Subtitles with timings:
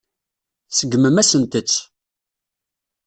[0.69, 1.77] Tseggmem-asent-tt.